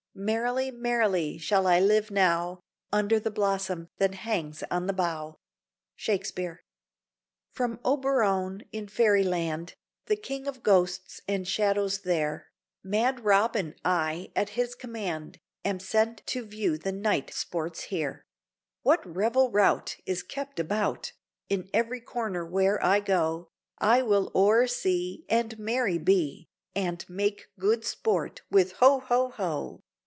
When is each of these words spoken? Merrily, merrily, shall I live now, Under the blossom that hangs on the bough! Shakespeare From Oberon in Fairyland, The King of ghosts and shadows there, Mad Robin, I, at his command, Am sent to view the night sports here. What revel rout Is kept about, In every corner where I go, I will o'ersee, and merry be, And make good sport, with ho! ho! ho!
Merrily, 0.13 0.71
merrily, 0.71 1.37
shall 1.37 1.65
I 1.65 1.79
live 1.79 2.11
now, 2.11 2.59
Under 2.91 3.17
the 3.17 3.31
blossom 3.31 3.87
that 3.97 4.13
hangs 4.13 4.61
on 4.69 4.85
the 4.85 4.91
bough! 4.93 5.37
Shakespeare 5.95 6.61
From 7.53 7.79
Oberon 7.85 8.61
in 8.73 8.89
Fairyland, 8.89 9.73
The 10.07 10.17
King 10.17 10.47
of 10.47 10.63
ghosts 10.63 11.21
and 11.29 11.47
shadows 11.47 11.99
there, 12.01 12.49
Mad 12.83 13.21
Robin, 13.23 13.73
I, 13.85 14.33
at 14.35 14.49
his 14.49 14.75
command, 14.75 15.39
Am 15.63 15.79
sent 15.79 16.27
to 16.27 16.43
view 16.45 16.77
the 16.77 16.91
night 16.91 17.33
sports 17.33 17.83
here. 17.83 18.25
What 18.83 19.03
revel 19.15 19.49
rout 19.49 19.95
Is 20.05 20.23
kept 20.23 20.59
about, 20.59 21.13
In 21.47 21.69
every 21.73 22.01
corner 22.01 22.45
where 22.45 22.83
I 22.85 22.99
go, 22.99 23.47
I 23.77 24.01
will 24.01 24.29
o'ersee, 24.35 25.23
and 25.29 25.57
merry 25.57 25.97
be, 25.97 26.49
And 26.75 27.05
make 27.09 27.47
good 27.57 27.85
sport, 27.85 28.41
with 28.51 28.73
ho! 28.73 28.99
ho! 28.99 29.29
ho! 29.29 29.81